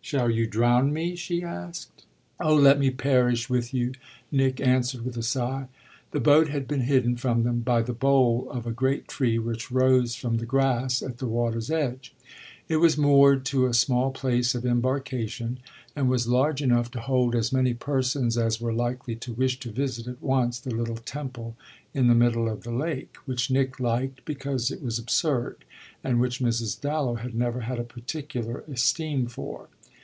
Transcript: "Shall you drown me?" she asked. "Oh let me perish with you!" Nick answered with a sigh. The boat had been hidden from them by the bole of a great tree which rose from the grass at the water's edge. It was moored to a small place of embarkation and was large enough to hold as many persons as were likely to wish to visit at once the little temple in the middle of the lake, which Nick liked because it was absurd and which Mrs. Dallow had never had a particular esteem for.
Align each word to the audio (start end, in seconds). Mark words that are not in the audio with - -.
"Shall 0.00 0.30
you 0.30 0.46
drown 0.46 0.94
me?" 0.94 1.16
she 1.16 1.42
asked. 1.42 2.06
"Oh 2.40 2.54
let 2.54 2.78
me 2.78 2.88
perish 2.88 3.50
with 3.50 3.74
you!" 3.74 3.92
Nick 4.32 4.58
answered 4.58 5.04
with 5.04 5.18
a 5.18 5.22
sigh. 5.22 5.66
The 6.12 6.18
boat 6.20 6.48
had 6.48 6.66
been 6.66 6.80
hidden 6.80 7.18
from 7.18 7.42
them 7.42 7.60
by 7.60 7.82
the 7.82 7.92
bole 7.92 8.48
of 8.50 8.66
a 8.66 8.72
great 8.72 9.06
tree 9.06 9.38
which 9.38 9.70
rose 9.70 10.14
from 10.14 10.38
the 10.38 10.46
grass 10.46 11.02
at 11.02 11.18
the 11.18 11.26
water's 11.26 11.70
edge. 11.70 12.14
It 12.70 12.78
was 12.78 12.96
moored 12.96 13.44
to 13.46 13.66
a 13.66 13.74
small 13.74 14.10
place 14.10 14.54
of 14.54 14.64
embarkation 14.64 15.58
and 15.94 16.08
was 16.08 16.26
large 16.26 16.62
enough 16.62 16.90
to 16.92 17.00
hold 17.00 17.34
as 17.34 17.52
many 17.52 17.74
persons 17.74 18.38
as 18.38 18.62
were 18.62 18.72
likely 18.72 19.14
to 19.16 19.34
wish 19.34 19.60
to 19.60 19.70
visit 19.70 20.06
at 20.06 20.22
once 20.22 20.58
the 20.58 20.72
little 20.74 20.96
temple 20.96 21.54
in 21.92 22.06
the 22.08 22.14
middle 22.14 22.48
of 22.48 22.62
the 22.62 22.72
lake, 22.72 23.16
which 23.26 23.50
Nick 23.50 23.78
liked 23.78 24.24
because 24.24 24.70
it 24.70 24.82
was 24.82 24.98
absurd 24.98 25.66
and 26.02 26.18
which 26.18 26.40
Mrs. 26.40 26.80
Dallow 26.80 27.16
had 27.16 27.34
never 27.34 27.60
had 27.60 27.78
a 27.78 27.84
particular 27.84 28.60
esteem 28.68 29.26
for. 29.26 29.68